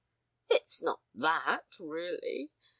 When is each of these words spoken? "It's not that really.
"It's 0.49 0.81
not 0.81 1.01
that 1.13 1.77
really. 1.79 2.49